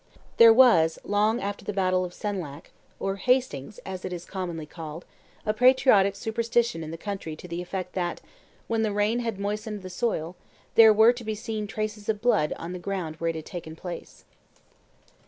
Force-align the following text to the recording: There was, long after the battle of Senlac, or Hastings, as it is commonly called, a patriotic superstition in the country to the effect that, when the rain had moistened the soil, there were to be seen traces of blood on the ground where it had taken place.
There 0.37 0.51
was, 0.51 0.97
long 1.03 1.39
after 1.39 1.63
the 1.63 1.73
battle 1.73 2.03
of 2.03 2.11
Senlac, 2.11 2.71
or 2.99 3.17
Hastings, 3.17 3.77
as 3.85 4.03
it 4.03 4.11
is 4.11 4.25
commonly 4.25 4.65
called, 4.65 5.05
a 5.45 5.53
patriotic 5.53 6.15
superstition 6.15 6.83
in 6.83 6.89
the 6.89 6.97
country 6.97 7.35
to 7.35 7.47
the 7.47 7.61
effect 7.61 7.93
that, 7.93 8.19
when 8.67 8.81
the 8.81 8.91
rain 8.93 9.19
had 9.19 9.37
moistened 9.39 9.83
the 9.83 9.91
soil, 9.91 10.35
there 10.73 10.91
were 10.91 11.13
to 11.13 11.23
be 11.23 11.35
seen 11.35 11.67
traces 11.67 12.09
of 12.09 12.19
blood 12.19 12.51
on 12.57 12.73
the 12.73 12.79
ground 12.79 13.17
where 13.17 13.29
it 13.29 13.35
had 13.35 13.45
taken 13.45 13.75
place. 13.75 14.25